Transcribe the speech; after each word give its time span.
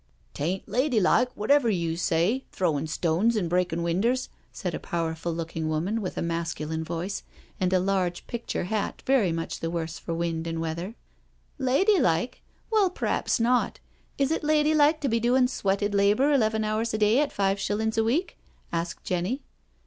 "'Tain't 0.33 0.67
ladylike 0.67 1.29
wotiver 1.37 1.69
you 1.71 1.89
may 1.91 1.95
say, 1.95 2.45
throwin' 2.51 2.87
stones 2.87 3.37
an' 3.37 3.47
breaking 3.47 3.83
winders," 3.83 4.29
said 4.51 4.73
a 4.73 4.79
powerful 4.79 5.31
looking 5.31 5.69
woman, 5.69 6.01
with 6.01 6.17
a 6.17 6.23
masculine 6.23 6.83
voice, 6.83 7.21
and 7.59 7.71
a 7.71 7.79
large 7.79 8.25
picture 8.25 8.63
hat 8.63 9.03
very 9.05 9.31
much 9.31 9.59
the 9.59 9.69
worse 9.69 9.99
for 9.99 10.15
wind 10.15 10.47
and 10.47 10.59
weather." 10.59 10.95
Ladylike 11.69 12.41
I 12.41 12.49
Well, 12.71 12.89
perhaps 12.89 13.39
not. 13.39 13.79
Is 14.17 14.31
it 14.31 14.43
ladylike 14.43 15.01
to 15.01 15.07
be 15.07 15.19
doin' 15.19 15.47
sweated 15.47 15.93
labour 15.93 16.33
eleven 16.33 16.63
hours 16.63 16.95
a 16.95 16.97
day 16.97 17.19
at 17.19 17.31
five 17.31 17.59
shillin's 17.59 17.95
a 17.95 18.03
week?" 18.03 18.39
asked 18.73 19.03
Jenny. 19.03 19.43